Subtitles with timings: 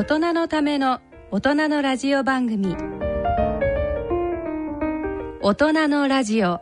[0.00, 0.98] 大人のための
[1.30, 2.74] 大人のラジオ番組。
[5.42, 6.58] 大人のラジオ。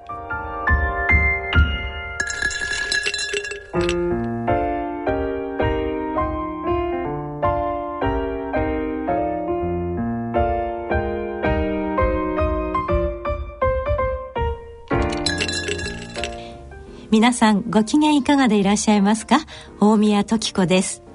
[17.13, 19.39] 皆さんご機嫌いかがでいらっしゃいますか？
[19.79, 21.08] 大宮時子です。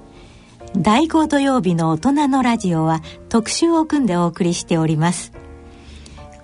[0.75, 5.31] 第5土曜日の大人のラジオは特集を組んでお送りしております。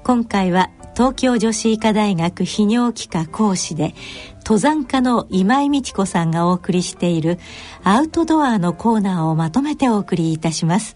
[0.04, 3.96] 今回は東京女子医科大学泌尿器科講師で
[4.40, 7.40] 登山家の今井美智子さんがお送りしている
[7.84, 10.96] アウトドアのコーナーをまとめてお送りいたします。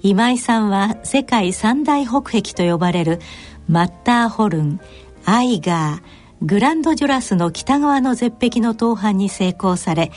[0.00, 3.20] 今井さんは世界三大北壁と呼ばれる
[3.68, 4.80] マッターホルン
[5.26, 10.10] アイガーグランドジュラスの北側の絶壁の登攀に成功され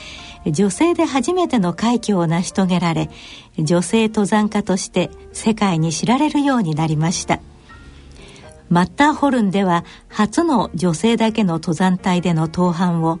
[0.44, 3.10] 女性で初めての快挙を成し遂げられ
[3.60, 7.40] 女性登山家として世界に知られるようになりました。
[8.68, 13.20] マッターホルンでは初の女性だけの登山隊での登攀を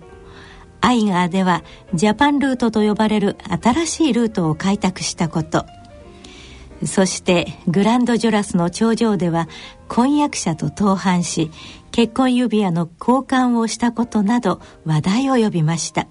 [0.80, 1.62] アイガーでは
[1.94, 5.64] ジャパンルートと呼ばれる新しいルートを開拓したこと。
[6.84, 9.48] そしてグランドジョラスの頂上では
[9.88, 11.50] 婚約者と登攀し
[11.90, 16.06] 結婚指輪の交換をしたことなど話題を呼びました。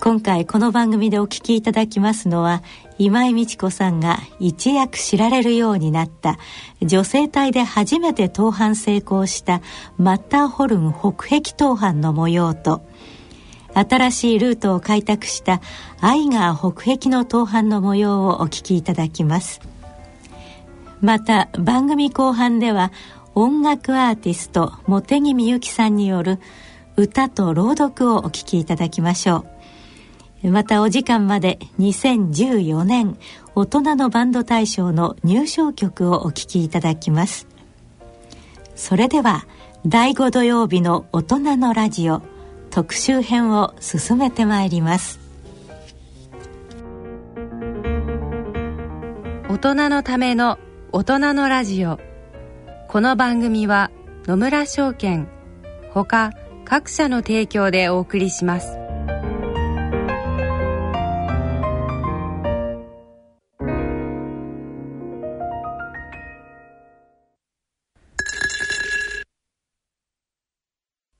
[0.00, 2.62] 今回この番組でお聞きいただきますのは
[2.98, 6.38] 今井美智子さんが一躍知られるようになった
[6.82, 9.60] 女性隊で初めて登攀成功した
[9.96, 12.82] マッターホルン北壁登攀の模様と
[13.76, 15.60] 新しいルートを開拓した
[16.00, 19.60] アイガー北壁の登攀の模様をお聞きいただきます。
[21.02, 22.90] また番組後半では
[23.34, 26.40] 音楽アーティスト茂木みゆきさんによる
[26.96, 29.44] 歌と朗読をお聴きいただきましょ
[30.42, 30.48] う。
[30.48, 33.18] またお時間まで2014年
[33.54, 37.46] 大人のバンド大賞の入賞曲をお聴きいただきます。
[38.74, 39.46] それでは
[39.84, 42.35] 第5土曜日の大人のラジオ。
[42.76, 45.18] 特集編を進めてまいります。
[49.48, 50.58] 大人のための
[50.92, 51.98] 大人のラジオ。
[52.88, 53.90] この番組は
[54.26, 55.26] 野村証券
[55.88, 56.32] ほか
[56.66, 58.76] 各社の提供でお送りします。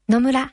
[0.06, 0.52] 野村。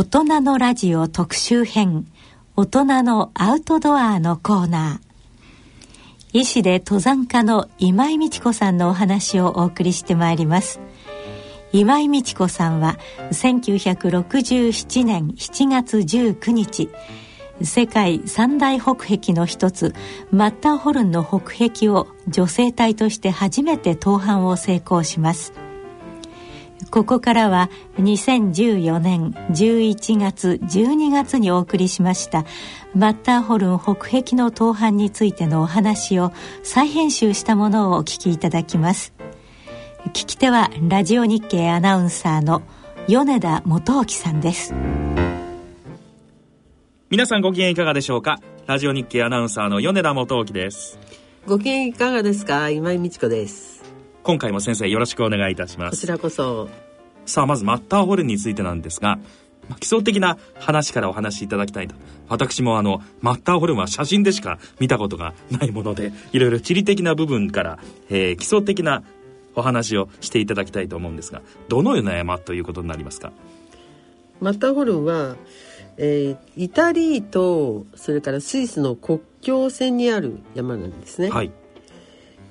[0.00, 2.06] 大人のラジオ特集編
[2.56, 6.38] 大人のアウトドアのコーナー。
[6.40, 10.80] 医師で登山家の今井美智子さんのお話をお送りしてまいります。
[11.74, 12.96] 今井美智子さんは
[13.30, 16.88] 1967年7月19日
[17.60, 19.94] 世界三大北壁の一つ
[20.30, 25.52] マッターホルンの北壁を女性隊として初めて登攀を成功します。
[26.90, 32.44] ここからは2014年11月12月にお送りしました
[32.94, 36.32] マッターホルン北壁の登攀についてのお話を
[36.62, 39.12] 再編集したものをお聞きいただきます。
[40.08, 42.62] 聞き手はラジオ日経アナウンサーの
[43.06, 44.74] 米田元興さんです。
[47.10, 48.40] 皆さんご機嫌いかがでしょうか？
[48.66, 50.98] ラジオ日経アナウンサーの米田元興です。
[51.46, 52.70] ご機嫌いかがですか？
[52.70, 53.69] 今井美智子です
[54.22, 55.96] 今回も先生よろしくお願いいたします。
[55.96, 56.68] こちらこそ。
[57.26, 59.18] さあまずマッターホルンについてなんですが
[59.78, 61.94] 基礎的な話からお話しいただきたいと。
[62.28, 67.78] 私もあのマッターホルンは写真でしか見たことがないものでいろいろ地理的な部分から、
[68.08, 69.02] えー、基礎的な
[69.54, 73.32] お話をしていただきたいと思うんですがどのような山ということになりますか？
[74.40, 75.36] マッターホルンは、
[75.96, 81.30] えーイタリーとそれからスイスの国境線にある山なんですね。
[81.30, 81.52] はい。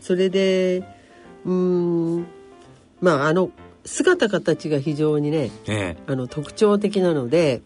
[0.01, 0.83] それで
[1.49, 2.27] うーん。
[3.01, 3.51] まああの
[3.85, 7.61] 姿形が非常にねえあの特徴的なので、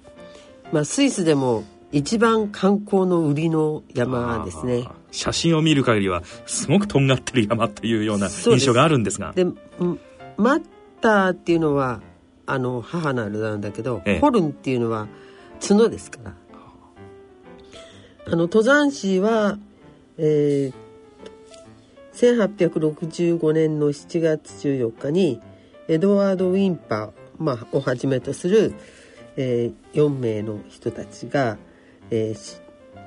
[0.72, 4.88] まあ、スイスでも一番観光の売りのえ山ですね。
[5.12, 9.34] 写真を見る限りはすごくとんがってる山というような印象があるんですが。
[9.34, 9.56] でん
[10.38, 10.64] マッ
[11.02, 12.02] ターっていうのは
[12.46, 14.20] あの母なるなんだけど、ええ。
[14.20, 15.08] ホルンっていうのは
[15.62, 16.34] 角ですから。
[18.26, 19.58] あの登山士は、
[20.18, 20.83] えー
[22.14, 25.42] 1865年の7月14日に
[25.88, 28.74] エドワード・ウィンパー、まあ、をはじめとする、
[29.36, 31.58] えー4名の人たちが、
[32.10, 32.58] えーし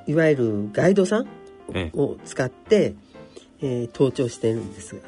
[0.07, 1.27] いわゆるガイドさん
[1.75, 1.99] ええ。
[1.99, 2.95] を使って、
[3.61, 5.01] えー登頂しているんですが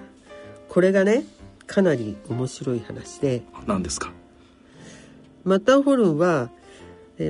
[0.69, 1.25] これがね
[1.67, 4.13] かなり面白い話で何ですか？
[5.45, 6.51] マッターホルンは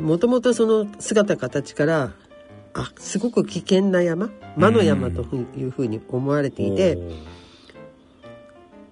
[0.02, 2.12] もともとその姿形から
[2.78, 4.30] あすごく危険な山？
[4.56, 5.22] 魔の山と
[5.56, 7.14] いうふうに思われていて、おー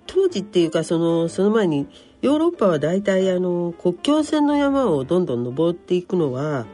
[0.07, 1.87] 当時っていうかそのその前に
[2.23, 6.67] ヨーロッパは大体あの国境線の山をどんどん登っていくのは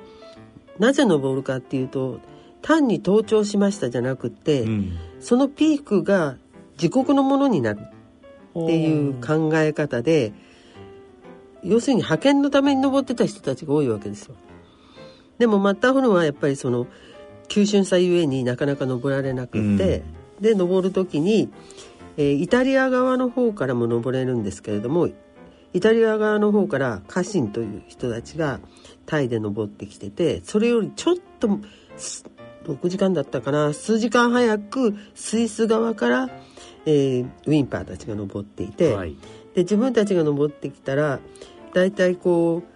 [0.79, 2.20] なぜ登るかっていうと
[2.62, 4.99] 単に登頂しましたじゃなくって、うん。
[5.20, 6.37] そのピークが
[6.75, 10.32] 自国のものになるっていう考え方で
[11.62, 14.35] 要するに派遣のために登ってた人たちが多いわけですよ。
[15.38, 16.87] でもマッターホルンはやっぱりその
[17.49, 20.02] 急峻さゆえになかなか登られなくって、
[20.40, 21.50] で登る時に、
[22.17, 25.08] えーイタリア側の方からも登れるんですけれども
[25.73, 28.61] イタリア側の方から家臣という人たちが
[29.06, 31.49] タイで登ってきててそれよりちょっと
[31.96, 32.25] す
[32.64, 36.31] 6時間だったかな数時間早くスイス側から、
[36.84, 39.17] えーウィンパーたちが登っていて、はい。
[39.55, 41.20] で自分たちが登ってきたら
[41.75, 42.71] だいたいこうし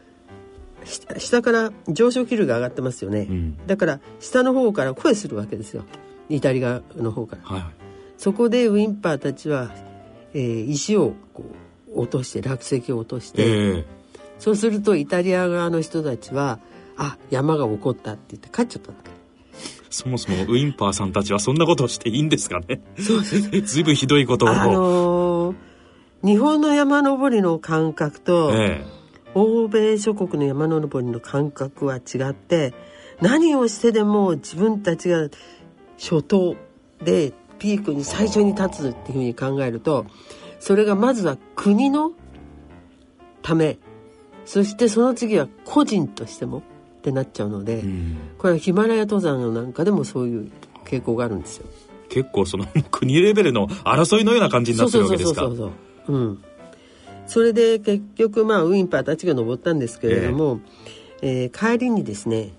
[1.18, 3.66] 下から上昇気流が上がってますよね、うん。
[3.66, 5.84] だから下の方から声するわけですよ。
[6.28, 7.42] イタリアの方から。
[7.42, 7.64] はい
[8.18, 9.70] そこでウィンパーたちは、
[10.32, 11.44] えー石をこ
[11.94, 13.84] う落として落石を落として、ええ。
[14.38, 16.58] そうするとイタリア側の人たちは
[16.96, 19.02] あ山が起こったって言って帰っちゃったんだ
[19.90, 22.80] そもそもウィンパーさんたちはそんなことをしていいんですかね？
[22.96, 25.56] ずいぶんひどいことを、あのー
[26.24, 28.82] 日本の山登りの感覚と、え
[29.36, 32.72] 欧米諸国の山登りの感覚は違って
[33.20, 35.28] 何をしてでも自分たちが
[35.98, 36.56] 初頭
[37.04, 40.06] でピークに最初に立つっていうふうに考えると
[40.58, 42.12] それがまずは国の
[43.42, 43.78] ため
[44.46, 46.62] そしてその次は個人としてもっ
[47.02, 48.16] てなっちゃうので、えうん。
[48.38, 50.50] これはヒマラヤ登山なんかでもそういう
[50.84, 51.66] 傾向があるんですよ。
[52.08, 55.42] 結構その国レベルの争いのような感じになってるわけですか。
[55.42, 55.72] そうそうそう
[56.06, 56.16] そう。
[56.16, 56.42] うん
[57.26, 60.60] それで結局まあウィンパーたちが登ったんですけれども、
[61.22, 62.50] えー帰りにですね、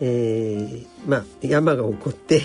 [0.00, 2.42] えーまあ、山が起こって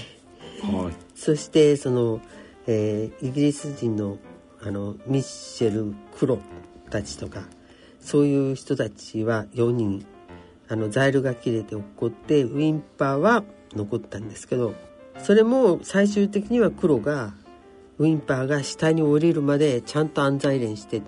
[0.61, 0.93] はい。
[1.15, 2.21] そしてその、
[2.67, 4.17] えーイギリス人の
[4.63, 6.39] あのミッシェル・クロ
[6.91, 7.43] たちとか
[7.99, 10.05] そういう人たちは4人
[10.67, 13.43] あのザイルが切れて落っこってウィンパーは
[13.73, 14.73] 残ったんですけど
[15.19, 17.33] それも最終的には黒が
[17.97, 21.01] ウィンパーが下に降りるまでちゃんと安在連して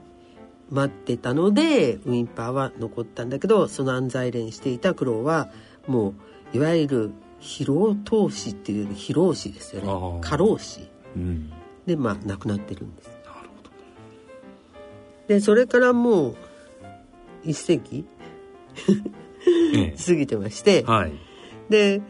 [0.74, 5.52] 待ってたのでウィンパーは残ったんだけどその安在連していた黒は
[5.88, 6.16] も
[6.54, 10.20] ういわゆる疲労投資っていうより疲労死ですよね。
[10.22, 10.88] 過労死。
[11.16, 11.52] うん。
[11.86, 13.08] でまあ亡くなってるんです。
[13.08, 13.70] なるほど。
[15.28, 16.36] でそれからもう
[17.44, 17.78] 一世
[20.08, 20.86] 過ぎてまして。
[20.88, 21.14] えはい。
[21.70, 22.02] で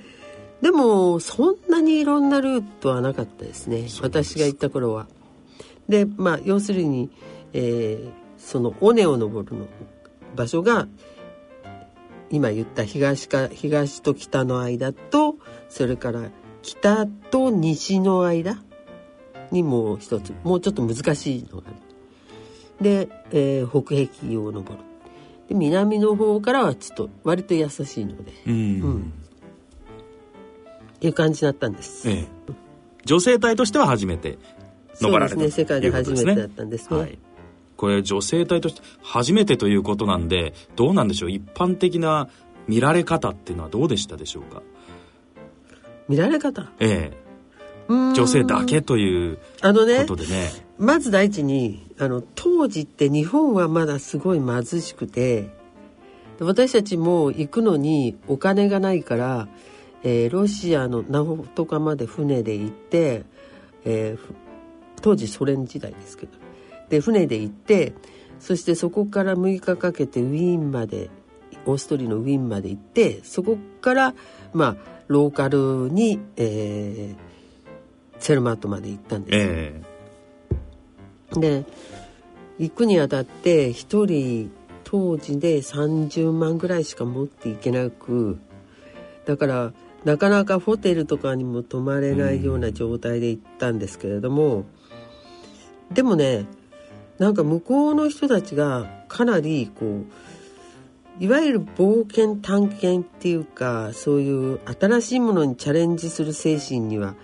[0.62, 3.88] でもそんなにいろんなルートはなかったですね。
[4.02, 5.08] 私が行った頃は。
[5.90, 7.10] でまあ要するに、
[7.52, 9.68] えーその尾根を登るの
[10.36, 10.88] 場所が
[12.30, 15.36] 今言った東か東と北の間と
[15.70, 16.30] それから
[16.62, 18.58] 北と西の間
[19.52, 21.78] にもう一つもうちょっと難しいのがある。
[22.82, 24.84] で、えー北壁を登る。
[25.48, 28.34] で南の方からはちょっと割と優しいので。
[28.48, 28.58] うん、う
[28.90, 29.14] ん
[31.02, 32.10] いう感じだったんです。
[32.10, 32.28] ええ
[33.06, 34.38] 女性隊としては初めて
[35.02, 37.20] 登られたそうですね世界で初めてだったんですねはい、
[37.84, 41.32] これ女性隊として初めてということなんでどうなんでしょう？
[41.32, 42.30] 一般的な
[42.66, 44.62] 見られ方っていうのはどうでしたでしょうか？
[46.08, 46.72] 見られ方？
[46.80, 47.18] ええ。
[47.90, 50.50] 女性だけというあのねことでね。
[50.78, 55.50] まず第一にあの当時って日本はまだすごい貧しくてで
[56.46, 59.50] 私たちも行くのにお金がないから、
[60.04, 63.26] えーロシアのナホトカまで船で行って、
[63.84, 64.34] えーふ
[65.02, 66.32] 当時ソ連時代ですけど
[66.90, 67.94] で船で行って
[68.40, 71.10] そしてそこから6日かけてウィーンまで
[71.66, 74.14] オーストリーのウィーンまで行ってそこから
[74.54, 74.76] まあ
[75.08, 79.38] ローカルに、えー、セルマットまで行ったんです。
[79.38, 79.82] よ、え。
[81.40, 81.66] で
[82.60, 84.52] 行くにあたって一人
[84.84, 88.40] 当時で30万ぐらいしか持っていけなく
[89.26, 89.74] だから
[90.06, 94.66] なかなかホテルとかにも泊まれないような状態で行ったんですけれども、
[95.94, 96.46] でもね
[97.24, 100.02] なんか向こうの人たちがかなりこ
[101.20, 107.16] ういわゆる冒険探検っていうかそういう新しいものにチャレンジする精神には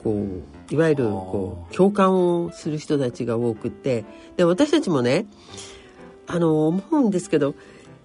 [0.00, 4.04] こういわゆるこう共感をする人たちが多くって
[4.36, 5.26] で私たちもね
[6.28, 7.56] あの思うんですけど、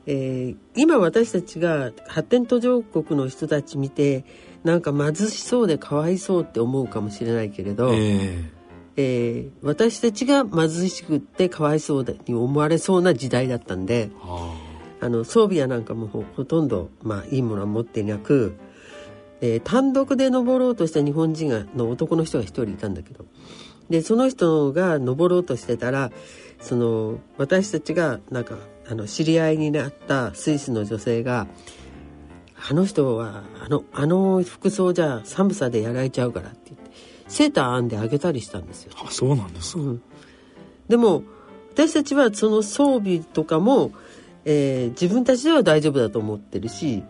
[0.07, 4.25] えー今私たちが発展途上国の人たち見て
[4.63, 8.56] なんか貧しそうでかわいそうって思うかもしれないけれえど、え
[8.97, 14.09] えー私たちが貧しくってかわいそうに思われそうな時代だったんで
[14.99, 18.57] あの装備やなんかもほほとんど、まあ、いいものは持っていなく、
[19.41, 23.25] えー単独で登ろうとした日本人がの男の人が一人いたんだけど。
[23.89, 26.11] でその人が登ろうとしてたら
[26.59, 28.57] その私たちがなんか
[28.89, 31.47] あの知り合いになったスイスの女性が
[32.69, 36.86] 「あの人はあのあの服装じゃ寒さでやられちゃうから」って言って
[37.27, 38.93] セーター編んであげたりしたんですよ。
[38.95, 40.01] ああそうなんですか、うん、
[40.87, 41.23] でも
[41.73, 43.91] 私たちはその装備とかも、
[44.45, 47.03] えー自分たちでは大丈夫だと思ってるし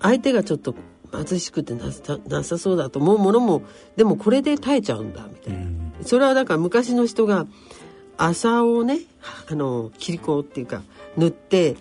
[0.00, 0.74] 相手がちょっと
[1.12, 3.62] 貧しくてなさなさそうだと思うものも
[3.96, 5.92] でもこれで耐えちゃうんだみたいな、うん。
[6.02, 7.46] それはだから昔の人が
[8.16, 9.00] 麻をね
[9.50, 10.82] あの切り子っていうか
[11.16, 11.76] 塗って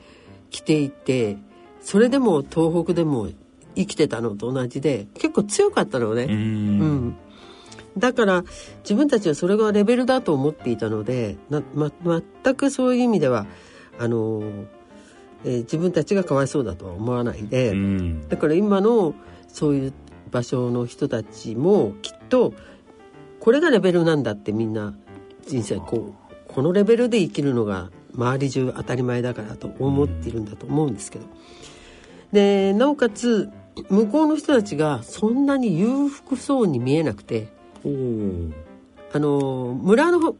[0.49, 1.37] 着ていて
[1.81, 3.29] それでも東北でも
[3.75, 6.25] 生きてたのと同じで結構強かったのね。
[6.25, 6.31] うん。
[6.31, 7.17] うん、
[7.97, 8.43] だから
[8.83, 11.91] 自分たちはそれがレベルだと思っていたのでな、ま、
[12.43, 13.45] 全くそういう意味では
[13.99, 14.41] あの、
[15.43, 19.15] えー自分たちがかわいそうだとは思わないで、うんだから今の
[19.47, 19.93] そういう
[20.31, 22.53] 場所の人たちもきっと
[23.39, 24.93] これがレベルなんだってみんな
[25.47, 31.25] 人生こうこのレベルで生きるのが周り中当たり前だからと思っているんだと思うんですけど。
[32.31, 33.49] でなおかつ
[33.89, 37.49] 向こうの人たちがそんなに裕福そうに見えなくて
[39.13, 40.35] あの村の方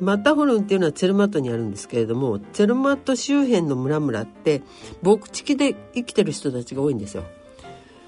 [0.00, 4.62] マッターホルンっていうのはツェルマットにあるんですけれどもツェルマット周辺の村々って
[5.02, 7.24] 牧畜で生きてる人たちが多いんですよ。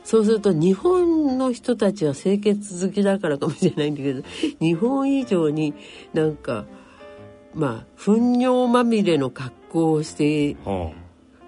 [0.05, 4.23] そうすると日本の人たちは清潔好きだからかもしれないんだけど
[4.59, 5.75] 日本以上に
[6.15, 6.65] なんか
[7.55, 10.93] まあ糞尿まみれの格好をしては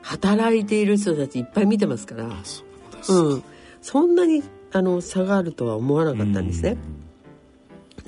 [0.03, 2.25] 働いている人たちいっぱい見てますから。
[2.25, 3.43] うん、
[3.81, 6.77] そんなにあの差があるとは思わなかったんですね。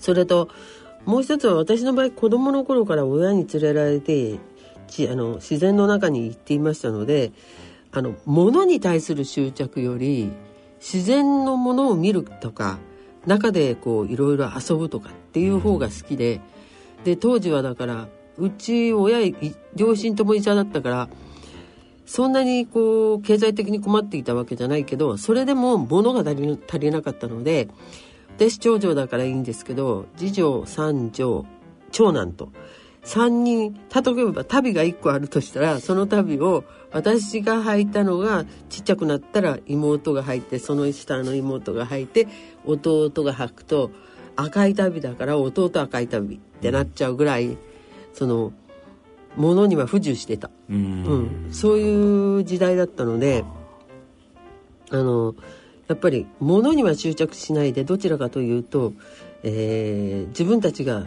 [0.05, 0.51] それと
[1.07, 7.33] もう一つは私の場合子供の頃から親に連れられてあの自然の中に行っていましたので
[7.91, 10.31] あの物に対する執着より
[10.79, 12.79] 自然のものを見るとか
[13.25, 16.43] 中でこういろいろ遊ぶとかっていう方が好きで、
[17.05, 19.35] で当時はだからうち親
[19.75, 21.09] 両親とも医者だったから
[22.05, 27.69] そんなにこう経済的に困っていたわけじゃないけどそれでも物が足りなかったので
[28.37, 31.47] 私長女だからいいんですけど次女三女
[31.93, 32.53] 長男と。
[33.05, 42.29] 3人例えば旅が1個あるとしたらその旅を私が履いたのがちっちゃくなったら妹が履いてその下の妹が履いて
[42.65, 43.91] 弟が履くと
[44.37, 47.59] 赤い旅だから弟赤い旅ってなっちゃうぐらい
[48.15, 48.53] その
[49.37, 50.51] 物には不自由してた。
[50.71, 50.77] うん。
[50.77, 53.45] うん、そういう時代だったので
[54.91, 55.35] あの
[55.89, 58.93] やっぱり物には執着しないでどちらかというと、
[59.43, 61.07] えー自分たちが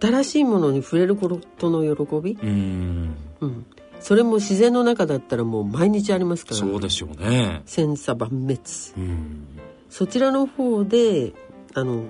[0.00, 3.14] 新しいものに触れることの喜び、うん。
[3.40, 3.66] うん、
[4.00, 6.56] それも自然の中だったらもう毎日ありますから。
[6.56, 7.62] そうでしょうね。
[7.66, 8.58] 千差万滅
[8.96, 9.46] うん。
[9.90, 11.32] そちらの方で
[11.74, 12.04] あの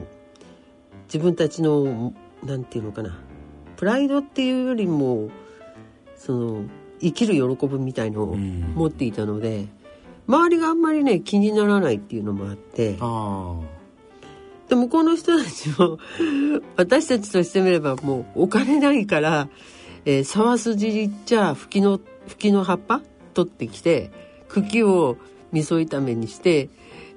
[1.07, 3.19] 自分たちのなんていうのかな。
[3.77, 5.29] プライドっていうよりも
[6.17, 6.63] その
[7.01, 8.73] 生きる喜びみたいのをうん。
[8.75, 9.67] 持っていたので、
[10.27, 12.97] 周りがあんまりね気にならないっていうのもあって。
[13.01, 13.61] あ
[14.69, 15.99] で向こうの人たちも
[16.77, 19.49] 私たちとしてみればもうお金ないから、
[20.05, 23.01] えー、沢筋いっちゃ吹きの吹きの葉っぱ
[23.33, 24.11] 取ってきて
[24.49, 25.19] 茎を
[25.53, 26.69] 味噌炒めにして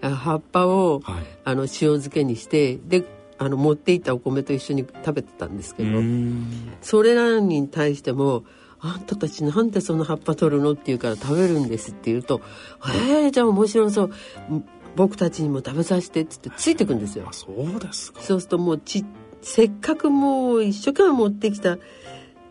[0.02, 1.24] あ葉っぱをあはい。
[1.44, 3.04] あの塩漬けにしてで
[3.40, 6.74] あの持っていったお米と一緒に食べてたんですけど、うん。
[6.82, 8.44] それらに対しても
[8.82, 12.42] 「あんたたちなんでその葉っぱ取るの?」って言うから「食べるんです」って言うと
[12.88, 14.12] 「えー、じゃあ面白そう。
[14.52, 17.26] うん僕たちにも食べさせて」っつってついてくんですよ。
[17.30, 17.32] あ。
[17.32, 18.22] そうですか。
[18.22, 19.06] そうするともうち
[19.42, 21.78] せっかくもう一生懸命持ってきた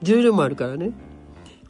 [0.02, 0.92] 重量もあるからね。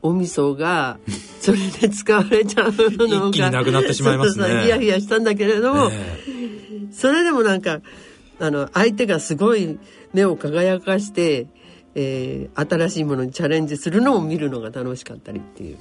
[0.03, 0.99] お味噌が
[1.41, 3.29] それで使われちゃうのが。
[3.29, 4.45] 一気になくなってしまいますね。
[4.45, 6.87] ちょっとさヒヤヒヤしたんだけれども、え。
[6.93, 7.81] それでもなんか
[8.38, 9.79] あの相手がすごい
[10.12, 11.49] 目を輝かして、
[11.95, 15.78] えー新しいものにチャレンジするのを見るのが楽しかったりっていう。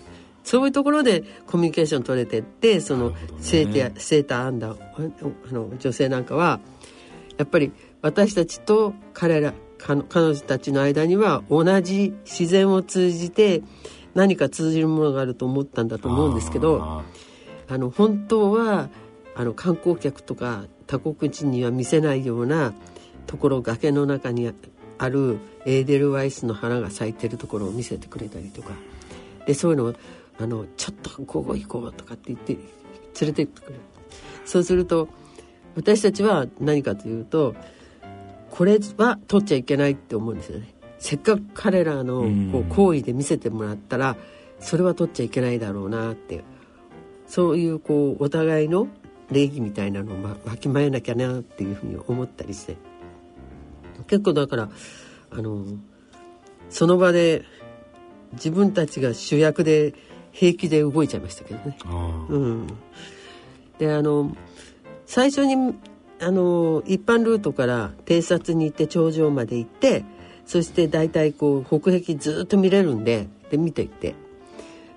[0.48, 6.62] そういうところでコミュニケーション取れてってそのセーターセーターアンダーあの女性なんかは
[7.38, 13.62] やっぱり私たちと彼ら彼彼女たちの間には同じ自然を通じて
[14.16, 17.04] 何か通じるものがあると思ったんだと思うんですけどあ
[17.68, 18.88] あの本当は
[19.36, 22.74] あの観光客とか他国人には見せないような
[23.26, 24.50] ところ崖の中に
[24.98, 28.72] あるエーデルワイスの花が咲いてるところを見せてくれたりとか。
[29.46, 29.94] でそういうのを
[30.40, 32.64] あのちょっとここ行こうとかって言って連
[33.22, 33.82] れてってくれる。
[34.46, 35.08] そうすると
[35.76, 37.56] 私たちは何かというと
[38.52, 40.74] これは取っちゃいけないって思うんですよね。
[41.00, 42.52] せっかく彼らのうん。
[42.52, 44.18] こう行為で見せてもらったら
[44.60, 46.44] それは取っちゃいけないだろうなって。
[47.28, 48.88] そういうこうお互いの
[49.30, 52.78] 礼儀みたいなのをまわきまえなきゃなっていうふうに思ったりして
[54.08, 54.70] 結構だから
[55.32, 55.66] あの
[56.70, 57.44] その場で
[58.34, 59.94] 自分たちが主役で
[60.32, 61.78] 平気で動いちゃいましたけどね。
[62.30, 62.68] うん、
[63.80, 64.36] であの
[65.06, 65.74] 最初に
[66.20, 70.04] あの一般ルートから偵察に行って頂上まで行って
[70.46, 74.16] そして大体こう北壁ずっと見れるんでで見ていって。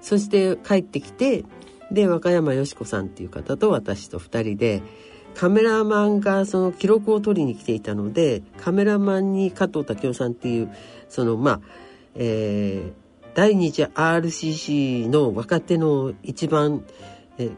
[0.00, 1.44] そして帰ってきて
[1.90, 4.82] で和歌山よし子さんっていう方と私と2人で
[5.34, 10.74] カメラマンがその記録を取りに来ていたのでカメラマンに加藤武雄さんっていう
[11.08, 11.60] そのまあ
[12.14, 13.00] えー
[13.32, 16.84] 第二次 RCC の若手の一番、
[17.38, 17.52] えー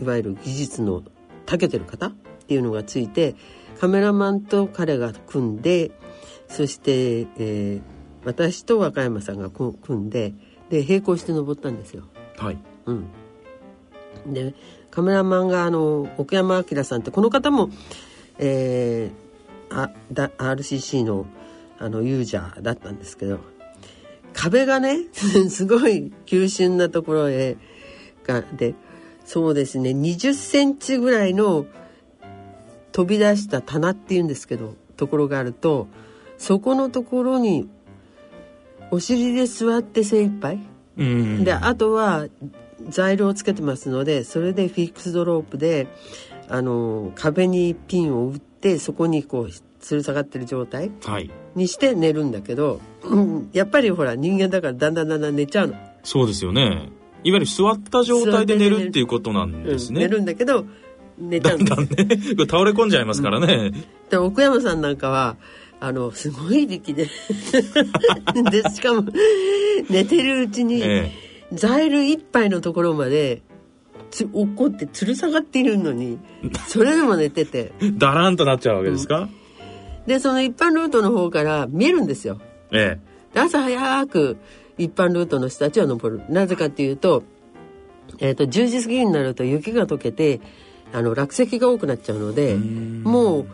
[0.00, 1.02] いわゆる技術の
[1.44, 2.12] 長けてる方っ
[2.46, 3.34] ていうのがついて
[3.80, 5.90] カメラマンと彼が組んで
[6.48, 7.82] そして、えー
[8.24, 10.34] 私と和歌山さんが組組んで
[10.70, 12.04] で並行して登ったんですよ。
[12.36, 13.06] はいうん、
[14.26, 14.54] で
[14.98, 17.70] カメラマンがあの奥山明さんってこの方も、
[18.40, 19.28] えー
[19.70, 21.26] あだ RCC の
[21.78, 23.38] あのユーザーだったんですけど
[24.32, 27.56] 壁がね すごい急峻なところへ
[28.26, 28.74] がで
[29.24, 31.66] そうですね20センチぐらいの
[32.90, 35.86] 飛び出した棚っていうんですけどところがあると
[36.38, 37.68] そこのところに
[38.90, 40.58] お尻で座って精一杯。
[40.96, 41.44] うん。
[41.44, 42.26] であとは
[42.88, 45.88] 材料をつけてますのでそれでフィックスドロープで
[46.48, 49.46] あの壁にピンを打ってそこにこう
[49.80, 51.30] 吊る下がってる状態はい。
[51.54, 56.90] にして寝るんだけど、う んやっぱりほら人間だからだんだんだんだん寝ちゃうの、そうですよね。
[57.24, 58.88] いわゆる座った状態で寝る。
[58.88, 60.66] っていうことなんですね、うん寝るんだけど
[61.18, 62.46] 寝ちゃだうんんですだんね。
[62.48, 63.72] 倒れ込んじゃいますからね、
[64.10, 65.36] で奥山さんなんかは
[65.80, 67.06] あのすごい力で
[68.50, 69.04] でしかも
[69.88, 71.10] 寝てるうちに、え
[71.52, 73.42] ザイル一杯のところまで
[74.10, 76.18] つ落っこって吊る下がっているのに
[76.68, 77.72] それでも寝てて。
[77.80, 79.28] えだらんとなっちゃうわけですか、
[80.06, 82.40] でその一般ルートの方から見えるんですよ。
[82.70, 82.98] え
[83.34, 84.36] で朝早く
[84.78, 86.22] 一般ルートの人たちは登る。
[86.28, 87.22] なぜかっていうと,、
[88.18, 90.40] えー、と10時過ぎになると雪が溶けて
[90.92, 93.46] あの落石が多くなっちゃうのでもう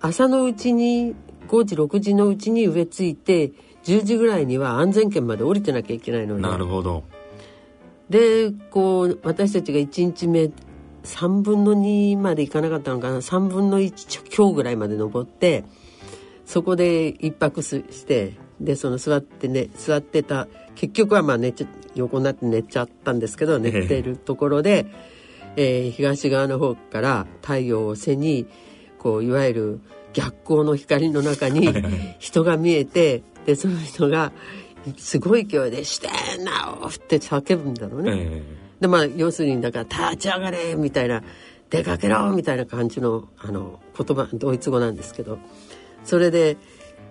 [0.00, 1.14] 朝のうちに
[1.48, 3.52] 5時6時のうちに植え付いて
[3.84, 7.04] 10時ぐらいには安全圏まで降りてなきゃいけないのえでなるほど
[8.10, 10.50] でこう私たちが1日目
[11.04, 15.64] 3分の2まで行かなかったのかな？3分の1強ぐらいまで登って
[16.44, 24.86] そこで一泊すしてでその座ってね座ってた結局はまあ寝ちゃ横になって寝ちゃったんですけど寝てるところで、
[25.56, 28.46] えー東側の方から太陽を背に
[28.98, 29.80] こういわゆる
[30.12, 31.68] 逆光の光の中に
[32.18, 34.32] 人が見えてでその人が
[34.96, 36.08] すごい勢いで「して
[36.40, 38.12] んなお!」って叫ぶんだろうね。
[38.14, 38.42] え
[38.80, 41.22] でまあ要するにだから「立ち上がれ!」みたいな
[41.70, 45.38] 「出かけろ!」みたいな感じのあの言葉ドイツ語なんですけど
[46.04, 46.56] それで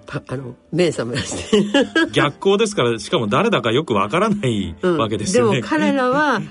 [0.05, 6.41] パあの目覚めまして、え逆光ですからしかも誰だかよくわからないうんわけですよね、でも彼らは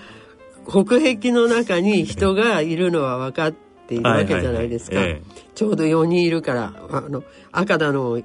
[0.68, 3.54] 北壁の中に人がいるのは分かっ
[3.88, 5.22] ているわけじゃないですか、はいはいはい。
[5.28, 7.22] えちょうど4人いるからあの
[7.52, 8.24] 赤だのい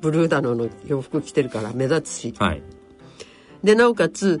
[0.00, 2.34] ブルーだのの洋服着てるから目立つし。
[2.38, 2.62] はい。
[3.62, 4.40] でなおかつ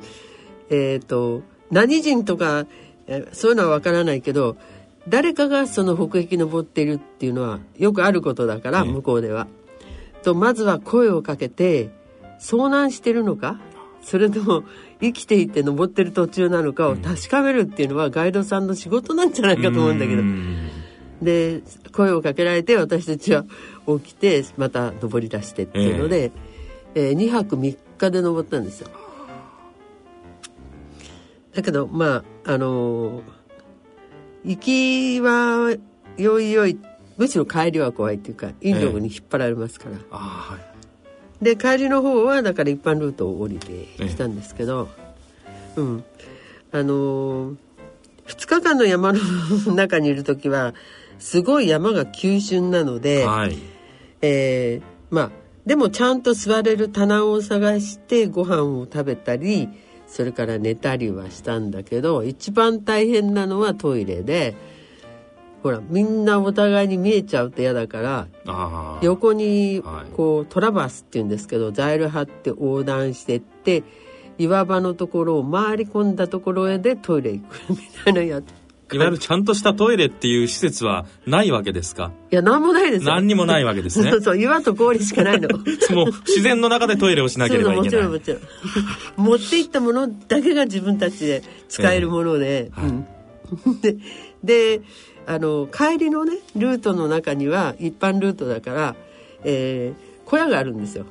[0.70, 2.66] えっ、と何人とか
[3.06, 4.56] えーそういうのはわからないけど
[5.08, 8.92] 誰かがその北壁登っているっていうのはよくあることだから、ええ。
[8.92, 9.46] 向こうでは。
[10.22, 11.90] とまずは声をかけて
[12.40, 13.60] 遭難してるのか？
[14.04, 14.64] それとも
[15.00, 20.20] 生きていて登ってる途中なのかを確かめるっていうのはガイドさんの仕事なんじゃないかと思うんだけど。
[20.20, 20.24] う。
[20.24, 20.68] ん。
[21.22, 21.62] で
[21.92, 23.44] 声をかけられて私たちは
[23.86, 26.32] 起きてまた登り出してっていうので、
[26.94, 28.88] えー2泊3日で登ったんですよ。
[31.54, 33.22] だけどまああの
[34.44, 35.74] 行きは
[36.18, 36.78] よいよい
[37.16, 40.16] むしろ帰りは怖いっていうかインドに引っ張られますから、あ
[40.50, 40.73] あはい
[41.44, 44.88] で帰りの方はだから一般ルートを降りてきたんですけど、
[45.76, 46.04] うん。
[46.72, 47.56] あのー、
[48.26, 49.20] 2日間の山の
[49.76, 50.74] 中にいる時は
[51.20, 53.56] すごい山が急峻なので、はい。
[54.22, 55.30] えーまあ
[55.66, 59.68] でもちゃんと座れる棚を探してご飯を食べたり
[60.06, 64.54] それから寝たりはしたんだけど一番大変なのはトイレで
[65.64, 70.10] ほらみんなお互いに見えちゃうと嫌だから横にはい。
[70.14, 73.82] こうトラバースっていうんですけどザイル張って横断してって
[74.36, 78.44] 岩場のところを回り込んだところへでトイレ行くみたいなやつ。
[78.94, 82.12] いわゆるちゃんとしたトイレっていう施設はないわけですか？
[82.30, 83.06] いや何もないです。
[83.06, 84.10] よ何にもないわけですね。
[84.12, 85.48] そうそう岩と氷しかないの。
[85.96, 87.84] もう自然の中でトイレをしなければいけない。
[87.86, 88.40] もちろんもちろん。
[89.16, 92.90] 持っていったものだけが自分たちで使えるもので、ええはい。
[92.90, 93.06] うん。
[93.80, 93.96] で
[94.44, 94.82] で
[95.26, 98.96] あの帰りのねルートの中には一般ルートだから、
[99.44, 101.06] えー小屋があるんですよ。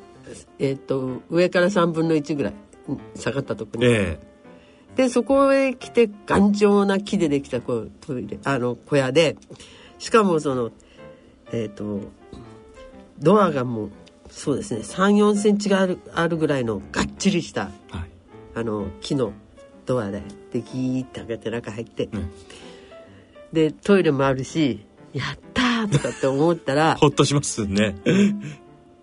[0.59, 2.53] えっ、と上から3分の1ぐらい
[2.87, 4.19] うん下がったところに、え
[4.95, 9.37] でそこへ来て頑丈な木でできたこうトイレあの小屋で
[9.99, 10.71] しかもその
[11.51, 12.01] えっ、と
[13.19, 13.91] ドアがもう
[14.29, 18.09] そうですね3 4センチがあるあるぐらいのがっちりしたえはい。
[18.55, 19.33] あの木の
[19.85, 20.21] ドアで
[20.51, 22.31] でギーって開けて中入って、うん
[23.53, 27.95] でトイレもあるし「やったー!」とかって思ったら ほっとしますね。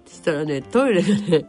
[0.06, 1.44] そしたらねトイレがね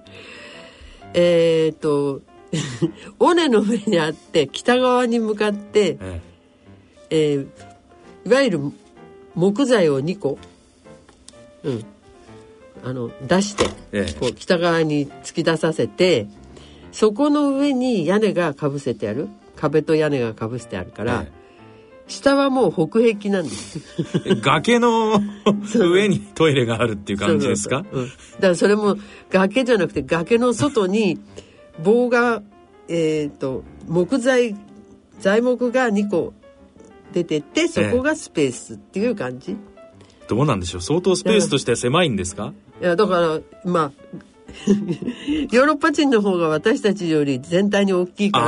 [1.13, 2.21] えっ、と
[3.19, 6.21] 尾根の上にあって北側に向かってえ
[7.09, 7.37] え。
[7.39, 7.47] ー
[8.23, 8.59] いわゆる
[9.33, 10.37] 木材を2個、
[11.63, 11.83] うん、
[12.83, 14.13] あの出してええ。
[14.13, 16.27] こう北側に突き出させて
[16.91, 19.27] そこの上に屋根がかぶせてある。
[19.55, 21.40] 壁と屋根がかぶせてあるから、え
[22.11, 23.79] 下はもう北壁なんです。
[24.25, 25.19] え 崖の
[25.75, 27.77] 上にトイレがあるっていう感じですか？
[27.77, 28.97] だからそれも
[29.29, 31.19] 崖じゃなくて崖の外に
[31.83, 32.41] 棒が
[32.87, 34.55] えっ、と木材
[35.19, 36.33] 材木が2個
[37.13, 39.55] 出ててそこがスペースっていう感じ、
[40.27, 40.81] どうなんでしょう？
[40.81, 42.53] 相当スペースとしては狭いんですか？
[42.81, 43.39] いやだから
[43.71, 43.91] まあ
[45.51, 48.45] ヨーロッパ人の方が私たちより全体に大きいから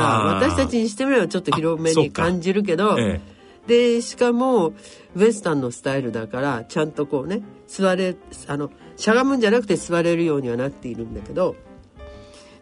[0.48, 3.20] 私たちにしてみればちょっと広めに感じるけど、え
[3.66, 4.72] でしかも
[5.14, 11.56] ウエスタンのスタイルだからちゃんとこうね座れあのしゃがむんじゃなくて座れるようにはなっているんだけど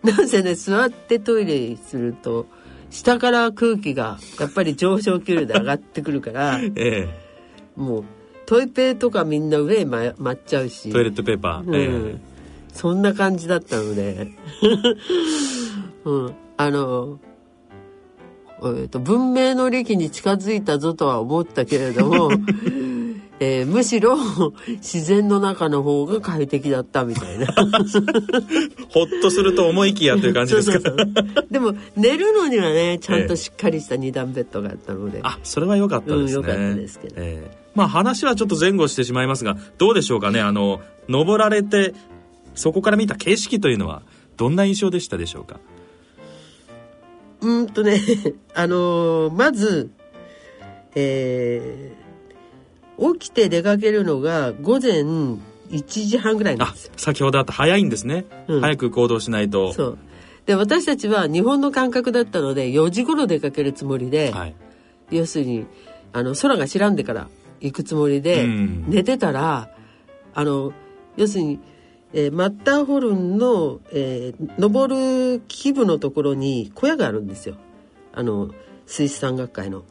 [0.03, 2.47] なんせね座ってトイレすると
[2.91, 7.09] 下から空気がやっぱり上昇気流で上がってくるから ええ。
[7.75, 8.05] もう
[8.45, 10.91] トイペとかみんな上へ舞舞っちゃうし。
[10.91, 12.11] えトイレットペーパー、うん。
[12.17, 12.33] え。
[12.75, 14.33] そんな感じだったので、
[16.05, 17.21] うん、あの、
[18.65, 22.31] えーと文明の利器に近づいたぞとは思ったけれども、
[23.41, 24.17] えーむしろ
[24.69, 27.47] 自然の中の方が快適だったみたいな。
[27.47, 27.53] え
[28.91, 30.91] ほっとすると思いきやという感じですか？
[31.51, 37.15] でも寝るのにはねちゃんとしっかりした二段ベッドがあったので、あそれは良かったですね、うん良かったですけど。
[37.19, 37.57] ええ。
[37.75, 40.41] まあ話はちょっと前後してしまいますがどうでしょうかね？
[40.41, 41.95] あの登られて
[42.55, 44.03] そこから見た景色というのは
[44.37, 45.59] どんな印象でしたでしょうか？
[47.43, 48.01] うーんとね
[48.55, 49.91] あのーまず
[50.95, 52.03] えー
[53.15, 55.39] 起きて出かけるのが午前1
[55.87, 56.93] 時半ぐらいなんあですよ。
[56.97, 58.61] 先ほどあった早いんですね、うん。
[58.61, 59.73] 早く行動しないと。
[59.73, 59.99] そう。
[60.47, 64.55] で私たちは日本の感覚だったので4時頃出かけるつもりで、はい、
[65.11, 65.67] 要するに
[66.13, 67.29] あの空が白んでから
[67.61, 68.85] 行くつもりで、うん。
[68.89, 69.71] 寝てたら
[70.35, 70.73] あの
[71.17, 71.59] 要するに、
[72.13, 77.57] えーマッターホルンの、えー登る基部のところに小屋があるんですよ
[78.13, 78.51] あの
[78.87, 79.85] スイス山岳会の。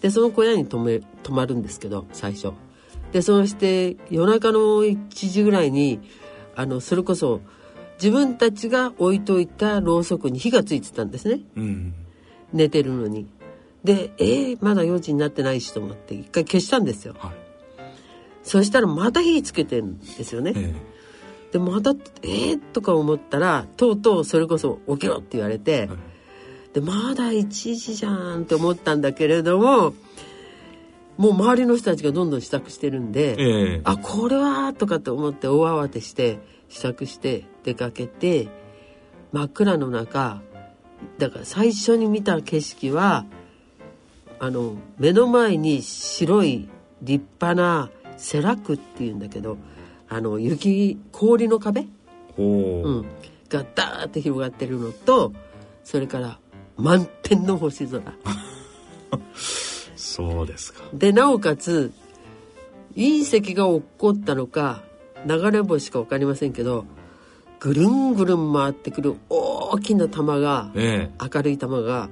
[0.00, 2.52] でその小屋に泊め泊まるんですけど最初。
[3.12, 6.00] でそして夜中の1時ぐらいに
[6.56, 7.40] あのそれこそ
[7.94, 11.40] 自分たちが置いといたろうそくに火がついてたんですね。
[11.56, 11.94] うん、
[12.52, 13.26] 寝てるのに。
[13.84, 17.14] で、えー、まだ4時になってないしと思って一回消したんですよ。
[17.18, 17.48] はい
[18.48, 20.54] そしたらまた火つけてんですよね。
[20.56, 20.74] え
[21.52, 21.90] で、また、
[22.22, 25.98] えー、とか思ったら、とうとうそれこそ起きろって言われて、はい。
[26.74, 29.94] で、まだ1時じゃんって思ったんだけれども、
[31.18, 33.80] もう周りの人たちがどんどん支度してるんで、えええ。
[33.84, 38.48] あこれはとかって思って大慌てして支度して出かけて
[39.32, 40.40] 真っ暗の中
[41.18, 43.26] だから最初に見た景色は
[44.38, 46.68] あの目の前に白い
[47.02, 49.58] 立派なセラクっていうんだけど
[50.08, 51.86] あの雪氷の壁、
[52.36, 53.02] ほう、うん、
[53.48, 55.32] がダーって広がってるのと
[55.84, 56.38] それから
[56.76, 58.02] 満天の星空。
[59.96, 60.84] そうですか。
[60.92, 61.92] でなおかつ
[62.96, 64.82] 隕石が起こったのか
[65.26, 66.84] 流れ星か分かりませんけど
[67.60, 72.08] ぐるんぐるん回ってくる大きな玉がえ明るい玉が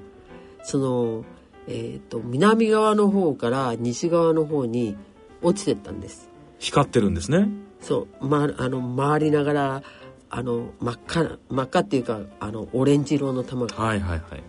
[0.63, 1.25] その、
[1.69, 4.97] えー、と南側の方から西側の方に
[5.43, 6.29] 落ちてったんです。
[6.33, 7.49] え光ってるんですね
[7.87, 9.83] そう、ま、あの回りながら
[10.29, 13.77] あの真っ赤真っ赤っていうかあのオレンジ色の玉が。
[13.77, 14.43] はいはいはい。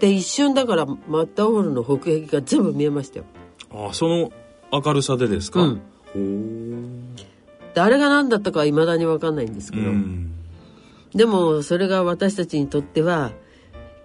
[0.00, 3.26] で一瞬だからマッターホルンの北壁が全部見えましたよ。
[3.70, 4.32] あその
[4.72, 5.60] 明るさでですか、
[6.14, 7.16] うん。
[7.76, 10.32] あれが何だったかはいまだに分かんないんですけど、うん。
[11.14, 13.32] でもそれが私たちにとっては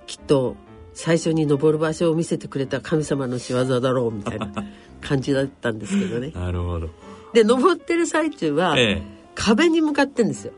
[0.05, 0.57] きっと
[0.93, 4.51] 最初に登る場所を見せてくれた神様の仕業だろうみたいな
[4.99, 6.31] 感じだったんですけどね。
[6.35, 6.89] なるほど
[7.33, 9.19] で登ってる最中はええ。
[9.35, 10.53] 壁に向かってんですよ。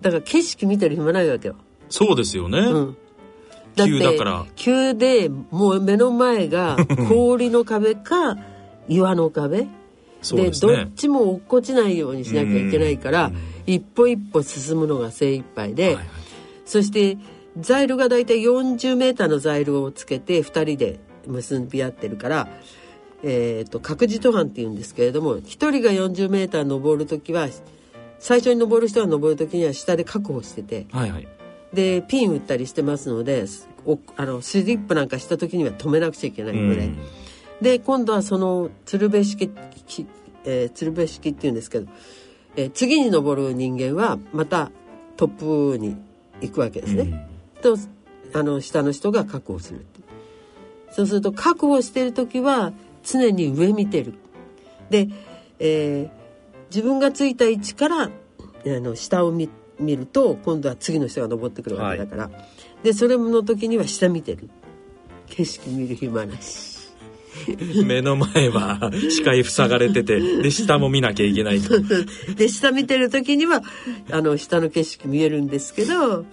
[0.00, 1.56] だから景色見てる暇ないわけよ、
[1.90, 2.96] そうですよね、うん、
[3.76, 4.46] 急だから。
[4.56, 6.76] 急でもう目の前が
[7.08, 8.36] 氷の壁か
[8.88, 9.68] 岩の壁。
[10.22, 10.76] そうですね。
[10.76, 13.36] どっちも落っこちないようにしなきゃいけないからうん。
[13.66, 16.04] 一歩一歩進むのが精一杯で、はいはい。
[16.66, 17.18] そして
[17.58, 22.48] ザイルがだいたい40メーターのザイルをつけて2人で結び合ってるから、
[23.22, 27.48] えー、と角地登攀っていうんですけれども1人が40メーター登る時は
[28.18, 31.28] 最初に登る人が登る時には下で確保しててはいはい。
[31.72, 33.44] でピン打ったりしてますので
[33.86, 36.98] おあのスリップなんかした時には止めなくちゃいけないので、うん。
[37.60, 39.48] で今度はその鶴瓶式、
[39.86, 40.06] き
[40.44, 41.88] えー鶴瓶式っていうんですけど、
[42.56, 44.70] えー次に登る人間はまた
[45.16, 45.96] トップに
[46.40, 47.28] 行くわけですね。
[47.62, 47.76] と
[48.32, 49.86] あの下の人が確保する
[50.90, 54.14] そうすると確保してる時は常に上見てる。
[54.90, 55.08] で、
[55.58, 56.20] えー
[56.70, 58.10] 自分がついた位置からあ
[58.64, 62.30] の下を見見ると今度は次の人が登ってくるわけだから、
[62.82, 64.48] でそれの時には下見てる。
[65.26, 66.80] 景色見る暇なし。
[67.86, 71.80] 目の前は視界塞がれててで下も見なきゃいけないと。
[72.34, 73.62] で下見てる時には
[74.10, 76.26] あの下の景色見えるんですけど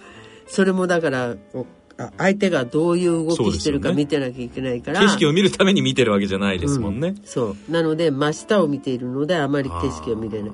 [0.46, 1.77] それもだからこうあ
[2.16, 5.00] 相手がどういう動きしてるか見てなきゃいけないから。
[5.00, 7.72] 景色を見るために見てるわけじゃないですもんね、そう。
[7.72, 10.52] なので真下を見ているのであまり景色を見れない。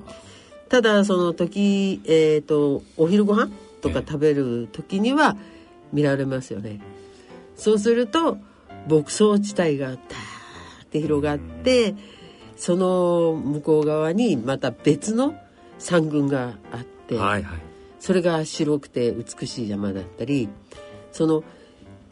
[0.71, 3.53] ただその時、えー、とお昼ご飯
[3.83, 5.37] とか食べる時には
[5.93, 6.81] 見られますよね、
[7.57, 8.39] そうすると
[8.89, 11.95] 牧草地帯がダーって広がって
[12.57, 15.35] その向こう側にまた別の
[15.79, 17.59] 山群があって、はいはい。
[18.01, 20.49] それが白くて美しい山だったり
[21.15, 21.43] その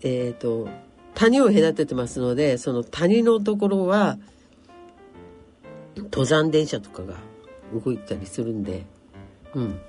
[0.03, 0.69] えっ、と
[1.15, 4.17] 谷を隔ててますのでその谷のところは
[5.97, 7.17] 登山電車とかが
[7.75, 8.87] 動いたりするんで
[9.55, 9.81] うん。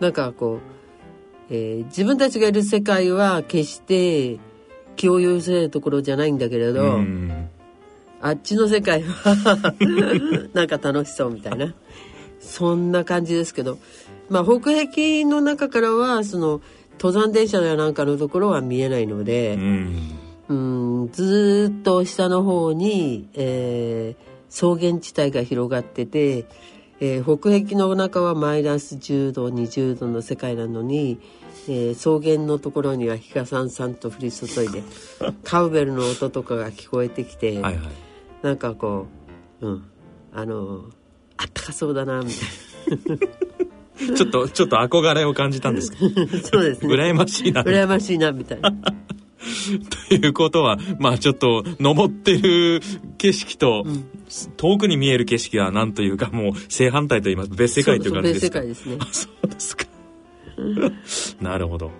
[0.00, 0.60] なんかこう、
[1.50, 4.38] えー自分たちがいる世界は決して
[4.96, 7.48] 気を寄せるところじゃないんだけれど、うん。
[8.20, 9.74] あっちの世界は
[10.54, 11.74] なんか楽しそうみたいな。
[12.40, 13.78] そんな感じですけど。
[14.28, 16.60] まあ北壁の中からはその
[16.98, 20.24] 登山電車やなんかのところは見えないのうで、ん。
[20.48, 26.44] うん、ずーっと下の方に、えー草原地帯が広がってて、
[27.00, 31.18] えー北壁の中はマイナス10度20度の世界なのに、
[31.66, 34.84] えー草原のところには日がさんさんと降り注いで
[35.42, 37.78] カウベルの音とかが聞こえてきて、はいはい。
[38.42, 39.06] なんかこ
[39.60, 39.84] う、うん、
[40.32, 40.84] あの、
[41.36, 43.18] あったかそうだな、みたい
[44.16, 46.38] ちょっとちょっと憧れを感じたんですけどな。
[46.42, 46.94] そうですね。
[46.94, 48.72] 羨ましいな羨ましいな、みたいな。
[50.08, 52.80] ということはまあちょっと登ってる
[53.18, 53.84] 景色と、
[54.56, 58.60] 遠くに見える景色はなんというかもう正反対と言います別世界という感じですか？
[58.62, 58.96] そうそう別世界ですね。
[59.00, 59.86] あそうですか
[61.40, 61.90] なるほど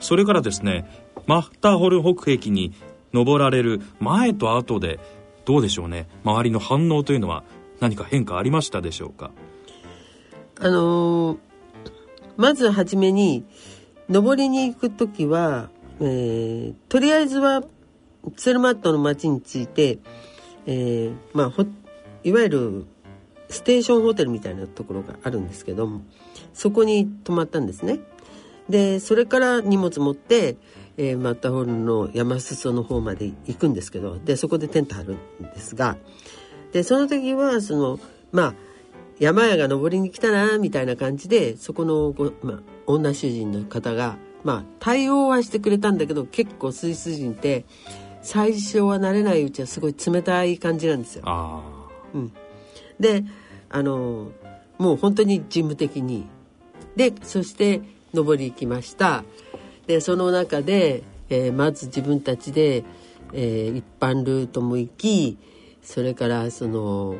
[0.00, 0.88] それからですね
[1.26, 2.72] マッターホルン北壁に
[3.12, 5.00] 登られる前と後で
[5.44, 6.08] どうでしょうね？
[6.24, 7.44] 周りの反応というのは
[7.80, 9.30] 何か変化ありましたでしょうか？
[10.60, 11.38] あのー
[12.36, 13.44] まずはじめに、
[14.08, 17.62] 登りに行くときは、えーとりあえずは、
[18.36, 19.98] ツルマットの町に着いて、
[20.66, 21.66] えーまあ、
[22.24, 22.86] いわゆる
[23.48, 26.02] ステーションホテルみたいなところがあるんですけども
[26.54, 28.00] そこに泊まったんですね。
[28.68, 30.56] でそれから荷物持って、
[30.96, 35.98] えーマッターホルンの山裾の方まで行くんですけどでそこでテント張るんですが
[36.72, 38.00] でその時はその
[38.32, 38.54] まあ
[39.18, 47.64] 山屋が登りに来たなみたいな感じでそこのご、まあ、女主人の方がまあ対応はしてくれたんだけど結構スイス人って
[48.22, 51.22] 最初は慣れないうちはすごい冷たい感じなんですよ。
[51.26, 51.62] あ
[52.14, 52.32] うん、
[52.98, 53.24] で
[53.68, 54.32] あの
[54.78, 56.26] もう本当に事務的に。
[56.96, 59.24] でそして登り行きました。
[59.86, 62.84] でその中で、えーまず自分たちで、
[63.32, 65.36] えー一般ルートも行き
[65.82, 67.16] それからその、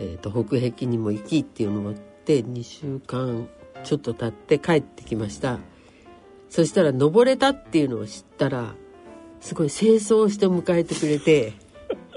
[0.00, 3.48] えー、と北壁にも行きっていうのをって2週間
[3.84, 5.58] ちょっと経って帰ってきました。
[6.48, 8.74] そしたら登れたっていうのを知ったら
[9.40, 11.52] すごい清掃して迎えてくれて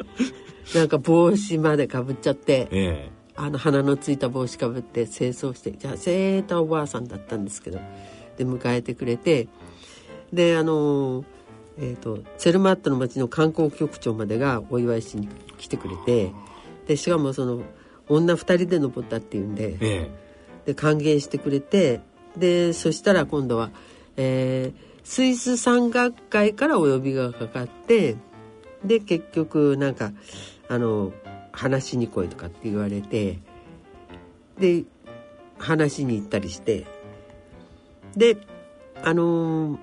[0.73, 7.79] なんか帽子までかぶっちゃってえあの鼻のついた帽子かぶって清掃してじゃあセーターおばあさんだったんですけど
[8.37, 9.47] で迎えてくれて
[10.33, 11.23] であの
[11.75, 16.31] えー、とセルマットの町の観光局長までがお祝いしに来てくれて
[16.87, 17.63] でしかもその
[18.07, 20.11] 女2人で登ったっていうんでええ。
[20.65, 22.01] で歓迎してくれて
[22.37, 23.71] でそしたら今度は、
[24.17, 28.15] えースイス山岳会からお呼びがかかって
[28.85, 30.13] で結局なんか
[30.69, 31.11] あの
[31.51, 33.39] 話しに来いとかって言われて
[34.57, 34.83] で
[35.57, 36.85] 話しに行ったりして
[38.15, 38.37] で
[39.03, 39.77] あのー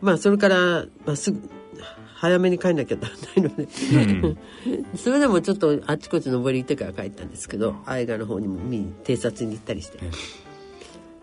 [0.00, 1.48] まあそれから、まあ、すぐ
[2.24, 3.64] 早めに帰んなきゃならないので。
[3.64, 3.66] う
[4.28, 4.38] ん。
[4.96, 9.98] それでもちょっとあっちこっち登り行ってから帰ったんですけど愛画の方にも見に偵察に行ったりして。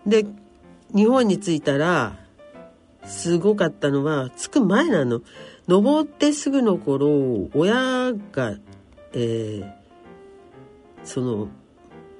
[0.06, 0.24] で
[0.94, 2.16] 日本に着いたら
[3.04, 5.22] すごかったのは着く前なの
[5.66, 8.56] 登ってすぐの頃親が
[9.12, 9.72] えー
[11.04, 11.48] その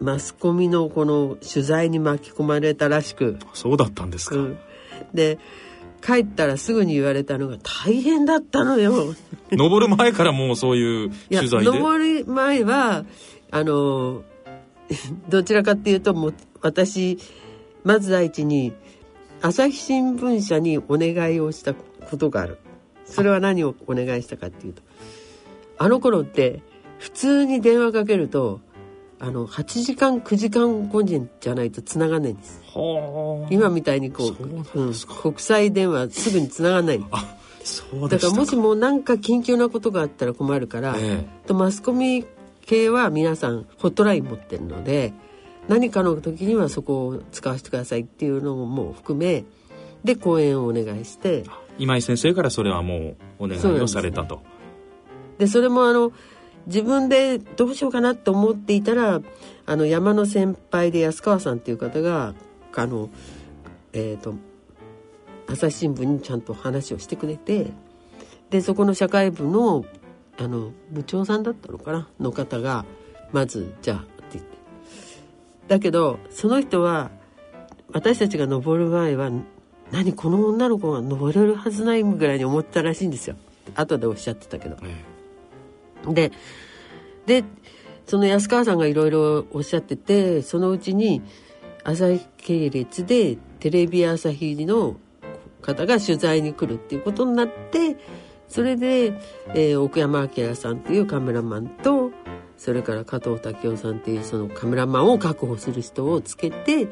[0.01, 4.59] マスコミのこの取材に巻き込まれたらしく、そうだったんですか、うん。
[5.15, 5.39] で
[6.05, 9.15] 帰ったらすぐに言われたのが大変だったのよ。
[9.51, 11.71] 登る前からもうそういう取材で？
[11.71, 13.05] 登る前は
[13.51, 14.25] あの
[15.29, 17.19] どちらかっていうともう私
[17.85, 18.73] まず第一に
[19.41, 22.59] 朝日新聞社にお願いをしたことがある。
[23.05, 24.83] それは何をお願いしたかっていうと
[25.79, 26.63] あの頃って
[26.99, 28.61] 普通に電話かけると
[29.23, 32.61] あの8時間9時間後にじゃないと繋がんないんです。
[32.75, 42.27] はあ今みたいにこそうう、うん国際電話すぐに繋がんないあそうだからもしも何か緊急なことがあったら困るから、えとマスコミ
[42.67, 45.13] 系は皆さんホットライン持ってるので
[45.69, 49.45] 何かの時にはそこを使わせてくださいっていうのも含め
[50.03, 51.39] で講演をお願いして。
[51.39, 51.45] え
[51.79, 54.43] 今井先生からそれはもうお願いをされたと。
[55.39, 56.13] でそれもあの
[56.67, 59.21] 自分でどうしようかなと思っていたら
[59.67, 62.35] あの山の先輩で安川さんっていう方が
[62.75, 63.11] あの
[63.93, 64.35] えっ、と
[65.47, 67.67] 朝日新聞にちゃんと話をしてくれて
[68.51, 69.85] でそこの社会部の
[70.39, 72.87] あの部長さんだったのかなの方が
[73.33, 74.51] まずじゃあって言って。
[75.69, 77.11] だけどその人は
[77.93, 79.31] 私たちが登る前は
[79.91, 83.37] 何この女の子が登れるはずないぐらいに思ったらしいんですよ。
[83.75, 84.77] 後でおっしゃってたけど。
[84.83, 85.12] え。
[86.09, 86.33] で
[87.27, 87.45] で
[88.07, 91.23] その安川さんがいろいろおっしゃっててそのうちに
[91.85, 94.97] 朝日系列でテレビ朝日の
[95.61, 97.97] 方が取材に来るっていうことになって
[98.49, 99.15] それで、
[99.55, 102.11] えー奥山明さんっていうカメラマンと
[102.59, 106.87] それから加藤武雄さんっていうそのカメラマンを確保する人をつけて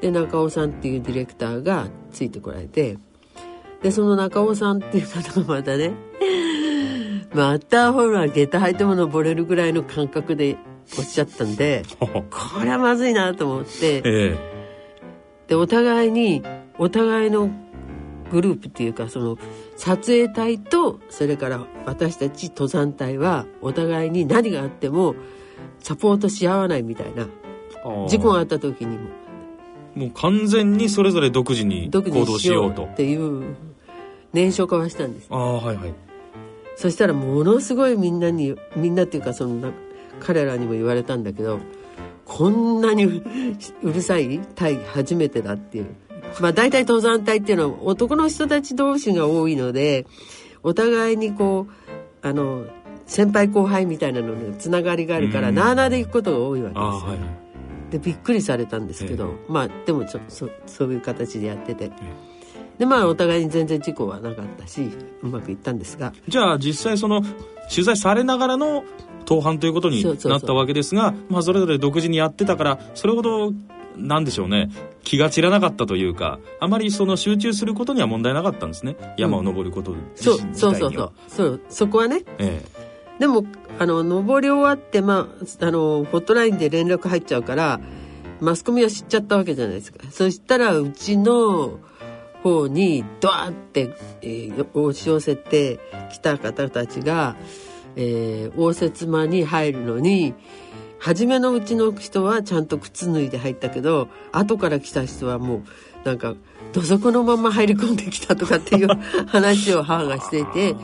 [0.00, 2.98] で中尾さんっていうディレクターがついてこられて
[3.82, 5.92] でその中尾さんっていう方がまたね
[7.36, 10.56] マッターホルンは下駄履いても登れるぐらいの感覚で
[10.98, 14.02] おっしゃったんでえこれはまずいなと思って。
[14.06, 14.56] え
[15.46, 16.42] でお互いに
[16.78, 17.50] お互いの
[18.32, 19.36] グループっていうかその
[19.76, 25.14] 撮影隊とそれから私たち登山隊はお互いに何があっても
[25.78, 27.28] サポートし合わないみたいな
[27.84, 29.10] え事故があった時にも。
[29.94, 33.56] もう完全にそれぞれ独自に行動にしようしようとっていう
[34.32, 35.28] 念書化はしたんです。
[35.30, 36.05] ああはいはい
[36.76, 39.72] そしたらものすごいみんなにみんなっていうかそのな
[40.20, 41.58] 彼らにも言われたんだけど
[42.24, 43.22] こんなにう
[43.82, 45.86] うるさい隊初めてだっていう。
[46.40, 50.06] まあ大体登山隊っていうのは男の人たち同士が多いので
[50.62, 52.66] お互いにこうあの
[53.06, 55.54] 先輩後輩みたいなのにつながりがあるから、うん。
[55.54, 56.88] なあなあで行くことが多いわけですよ。
[56.88, 57.92] はいはい。
[57.92, 61.92] でびっくりされたんですけど、まあでもちょそそういう形でやってて、
[62.78, 64.90] でまあお互いに全然事故はなかったし
[65.22, 66.12] うまくいったんですが。
[66.28, 67.22] じゃあ実際その
[67.70, 68.84] 取材されながらの
[69.24, 70.32] 当判ということにそうそうそう。
[70.32, 73.52] なったわけですがまあそれぞれ独自にやってたからそれほど
[73.96, 74.70] なんでしょうね。
[75.02, 78.96] 気が散らなかったというかあまりその集中することには問題なかったんですね。
[79.16, 81.12] 山を登ること自そう身自そうそうそ体にはう。
[81.28, 82.24] そうそこはね。
[82.38, 82.62] え。
[83.18, 83.46] でも
[83.78, 85.28] あの登り終わってま
[85.60, 87.80] ああのホットラインで連絡入っちゃうから
[88.40, 89.98] マスコミは知っちゃったわけじゃないですか。
[90.10, 91.78] そしたらうちの
[92.46, 93.90] 方にドワーって、
[94.22, 95.80] えー押し寄せて
[96.12, 97.34] きた方たちが、
[97.96, 100.34] えー応接間に入るのに
[101.00, 105.62] 初めのうちの人はちゃんと靴脱いで入ったけど後から来た人はもう
[106.04, 106.34] なんか
[106.72, 108.88] 土足のまま入り込んできたとかっていう
[109.26, 110.76] 話を母がしていて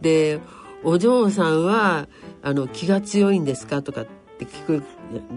[0.00, 0.40] で
[0.82, 2.08] お嬢さんは
[2.42, 4.06] あの気が強いんですかとかっ
[4.38, 4.82] て聞く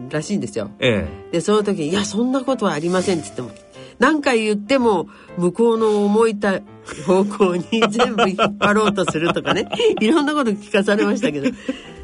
[0.10, 0.70] らしいんですよ。
[0.80, 3.71] えでその時に「いやそんなことはありません」って言っても
[4.02, 6.62] 何回言っても向こうの思いた
[7.06, 9.70] 方向に全部引っ張ろうとするとかね。
[10.02, 11.52] いろんなこと聞かされましたけど。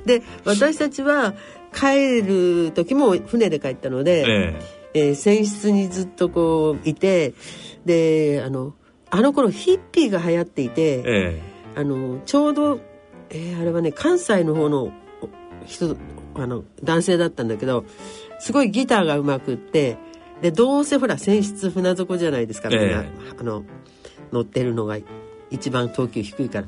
[0.05, 1.33] で私たちは
[1.73, 4.55] 帰る時も船で帰ったのえで、え
[4.93, 5.11] え。
[5.11, 7.33] ー船室にずっとこういて
[7.83, 8.75] であの
[9.09, 11.41] あの頃ヒッピーが流行っていて、ええ。
[11.75, 12.79] あのちょうど、
[13.31, 14.91] えーあれはね関西の方のお
[15.65, 15.97] 人
[16.35, 17.85] あの男性だったんだけど
[18.39, 19.97] すごいギターがうまくって
[20.41, 23.09] でどうせほら船室船底じゃないですかみんな、ええ
[23.39, 23.63] あの
[24.31, 24.97] 乗ってるのが
[25.49, 26.67] 一番等級低いから。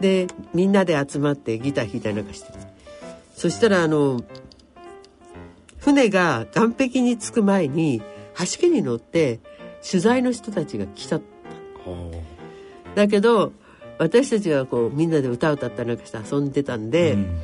[0.00, 2.52] でみんなで集まってギター弾いたりなんかして
[3.34, 4.22] そしたらあの
[5.78, 8.02] 船が岸壁に着く前に
[8.60, 9.38] 橋に乗って
[9.88, 11.20] 取材の人たちが来た
[11.84, 12.10] ほ
[12.94, 13.52] だけど
[13.98, 17.40] 私たちがこうみんなで歌歌ったりなんかして遊んでたんうで、うん。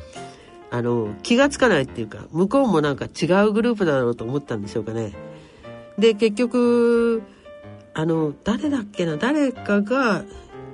[0.71, 5.11] あの気がつかないっていうか向こうもなんか違うグループだろうと思ったんでしょうかね。
[5.97, 7.23] で結局
[7.93, 10.23] あの誰だっけな誰かが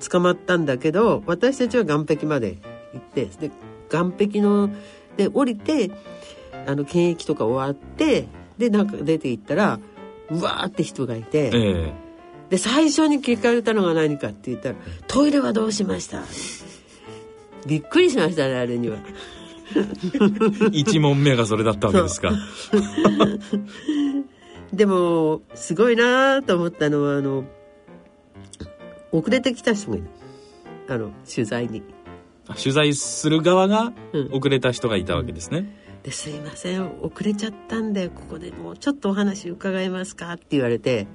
[0.07, 2.57] 捕まったんだけど私たちは岸壁まで
[2.93, 3.51] 行ってで
[3.89, 4.69] 岸壁の
[5.17, 5.91] で降りて
[6.67, 9.79] あの検疫とか終わってでなんか出て行ったら
[10.29, 11.51] うわーって人がいて。
[11.51, 12.07] ええ
[12.49, 14.75] で最初に聞かれたのが何かって言ったら
[15.07, 16.23] 「トイレはどうしました?」
[17.67, 18.97] びっくりしましたねあれには。
[20.71, 22.31] 一問目がそれだったわけですか
[24.73, 27.45] でもすごいなと思ったのはあの
[29.11, 30.07] 遅れてきた人がいる。
[30.89, 31.83] あの取材に。
[32.57, 34.33] 取材する側がうん。
[34.33, 35.65] 遅れた人がいたわけですね、
[36.03, 41.07] ですいません遅れちゃったんでここでもうちょっとお話伺えますかって言われて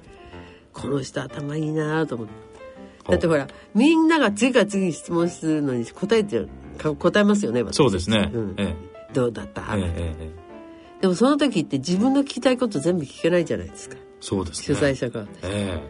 [0.74, 2.32] この人頭いいなと思って。
[3.08, 6.46] だってほらみんなが次から次に質問するのに答えて
[6.78, 7.76] か答えますよね私。
[7.76, 8.54] そうですね、うん。
[8.58, 8.76] え
[9.12, 10.41] どうだった、えええええ
[11.02, 13.96] でもその時って自分の聞きたいこと全部聞けないじゃないですか。
[14.20, 14.78] そうですね。
[14.78, 15.80] 主催者が、え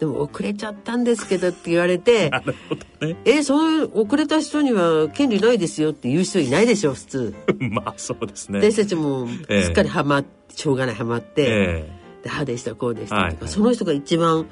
[0.00, 3.16] でも遅れちゃったんですけどって言われてえ なるほどね。
[3.24, 7.34] えそういう遅れた人には権利ないですよって言う人いないでしょ普通。
[7.70, 8.58] まあそうですね。
[8.58, 9.62] 私たちもええ。
[9.62, 11.90] すっかりハマってしょうがないハマって、え。
[12.24, 13.48] でああでしたこうでしたとか、はいはい。
[13.48, 14.46] その人が一番いっ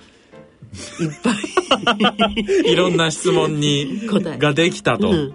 [1.25, 1.35] ぱい。
[2.67, 4.39] え いろんな質問に答え。
[4.39, 5.35] ができたと、うん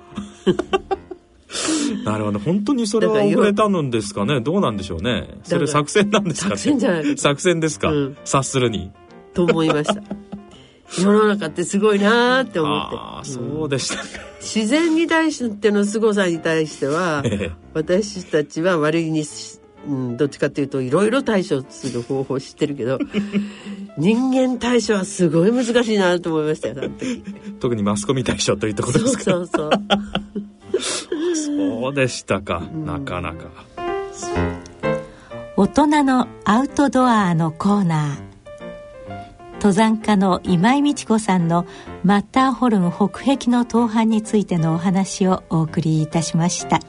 [2.06, 2.40] なるほど。
[2.40, 4.40] 本当にそれは遅れたのですかね？
[4.42, 5.40] どうなんでしょうね？
[5.44, 6.56] それ作戦なんですかね？
[6.58, 8.18] 作戦じゃない作戦ですか、うん。
[8.24, 8.92] 察するに。
[9.34, 10.02] と思いました。
[10.98, 12.96] 世の中ってすごいなーって思って。
[12.98, 14.02] ああうんそうでしたか、
[14.42, 17.52] 自然に対しての凄さに対してはええ。
[17.74, 22.98] 私たちは割にし、うん、どっちかっていうといろいろ対処する方法を知ってるけど
[23.98, 26.76] 人間対処はすごい難しいなと思いましたよ
[27.60, 29.32] 特にマスコミ対象といったことそうですか？
[29.32, 29.82] そうそうそう
[30.80, 33.48] そうでしたか、なかなか。
[35.58, 38.30] 大人のアウトドアのコーナー。
[39.56, 41.66] 登山家の今井美智子さんの
[42.06, 46.80] マッターホルン北壁の登攀についてのお話をお送りいたしました。